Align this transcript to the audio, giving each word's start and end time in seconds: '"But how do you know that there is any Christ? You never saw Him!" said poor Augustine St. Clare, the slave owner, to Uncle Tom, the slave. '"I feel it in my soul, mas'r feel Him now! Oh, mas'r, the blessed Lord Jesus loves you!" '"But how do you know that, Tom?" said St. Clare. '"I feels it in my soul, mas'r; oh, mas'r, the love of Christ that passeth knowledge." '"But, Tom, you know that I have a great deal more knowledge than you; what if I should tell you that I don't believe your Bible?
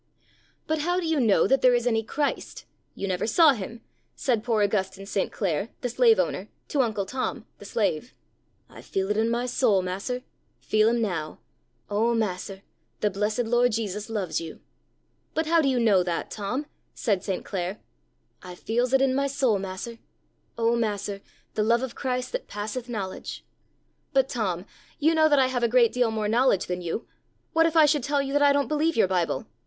'"But 0.65 0.79
how 0.79 0.99
do 0.99 1.05
you 1.05 1.19
know 1.19 1.45
that 1.45 1.61
there 1.61 1.75
is 1.75 1.85
any 1.85 2.01
Christ? 2.01 2.65
You 2.95 3.07
never 3.07 3.27
saw 3.27 3.51
Him!" 3.53 3.81
said 4.15 4.43
poor 4.43 4.63
Augustine 4.63 5.05
St. 5.05 5.31
Clare, 5.31 5.69
the 5.81 5.89
slave 5.89 6.17
owner, 6.19 6.49
to 6.69 6.81
Uncle 6.81 7.05
Tom, 7.05 7.45
the 7.59 7.65
slave. 7.65 8.15
'"I 8.67 8.81
feel 8.81 9.11
it 9.11 9.17
in 9.17 9.29
my 9.29 9.45
soul, 9.45 9.83
mas'r 9.83 10.23
feel 10.59 10.89
Him 10.89 11.03
now! 11.03 11.37
Oh, 11.87 12.15
mas'r, 12.15 12.63
the 13.01 13.11
blessed 13.11 13.43
Lord 13.45 13.73
Jesus 13.73 14.09
loves 14.09 14.41
you!" 14.41 14.59
'"But 15.35 15.45
how 15.45 15.61
do 15.61 15.69
you 15.69 15.79
know 15.79 16.01
that, 16.01 16.31
Tom?" 16.31 16.65
said 16.95 17.23
St. 17.23 17.45
Clare. 17.45 17.79
'"I 18.41 18.55
feels 18.55 18.93
it 18.93 19.03
in 19.03 19.13
my 19.13 19.27
soul, 19.27 19.59
mas'r; 19.59 19.99
oh, 20.57 20.75
mas'r, 20.75 21.21
the 21.53 21.61
love 21.61 21.83
of 21.83 21.93
Christ 21.93 22.31
that 22.31 22.47
passeth 22.47 22.89
knowledge." 22.89 23.45
'"But, 24.13 24.27
Tom, 24.29 24.65
you 24.97 25.13
know 25.13 25.29
that 25.29 25.37
I 25.37 25.45
have 25.45 25.61
a 25.61 25.67
great 25.69 25.93
deal 25.93 26.09
more 26.09 26.27
knowledge 26.27 26.65
than 26.65 26.81
you; 26.81 27.07
what 27.53 27.67
if 27.67 27.77
I 27.77 27.85
should 27.85 28.01
tell 28.01 28.19
you 28.23 28.33
that 28.33 28.41
I 28.41 28.51
don't 28.51 28.67
believe 28.67 28.97
your 28.97 29.07
Bible? 29.07 29.45